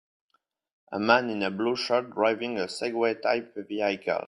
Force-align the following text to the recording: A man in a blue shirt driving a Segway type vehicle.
A 0.91 0.99
man 0.99 1.29
in 1.29 1.43
a 1.43 1.51
blue 1.51 1.75
shirt 1.75 2.15
driving 2.15 2.57
a 2.57 2.63
Segway 2.63 3.21
type 3.21 3.53
vehicle. 3.67 4.17